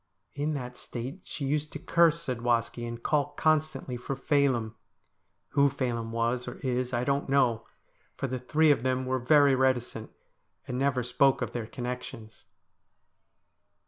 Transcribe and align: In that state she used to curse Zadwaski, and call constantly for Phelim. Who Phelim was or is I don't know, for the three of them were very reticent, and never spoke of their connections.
In 0.33 0.55
that 0.55 0.77
state 0.79 1.19
she 1.27 1.45
used 1.45 1.71
to 1.73 1.77
curse 1.77 2.25
Zadwaski, 2.25 2.87
and 2.87 3.03
call 3.03 3.33
constantly 3.33 3.97
for 3.97 4.15
Phelim. 4.15 4.73
Who 5.49 5.69
Phelim 5.69 6.11
was 6.11 6.47
or 6.47 6.55
is 6.63 6.91
I 6.91 7.03
don't 7.03 7.29
know, 7.29 7.67
for 8.17 8.25
the 8.25 8.39
three 8.39 8.71
of 8.71 8.81
them 8.81 9.05
were 9.05 9.19
very 9.19 9.53
reticent, 9.53 10.09
and 10.67 10.79
never 10.79 11.03
spoke 11.03 11.43
of 11.43 11.51
their 11.51 11.67
connections. 11.67 12.45